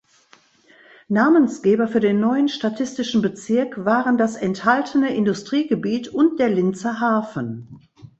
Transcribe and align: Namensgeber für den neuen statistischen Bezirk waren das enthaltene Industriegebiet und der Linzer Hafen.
Namensgeber 1.09 1.87
für 1.87 1.99
den 1.99 2.19
neuen 2.19 2.49
statistischen 2.49 3.21
Bezirk 3.21 3.85
waren 3.85 4.17
das 4.17 4.35
enthaltene 4.35 5.13
Industriegebiet 5.13 6.07
und 6.07 6.39
der 6.39 6.49
Linzer 6.49 6.99
Hafen. 6.99 7.87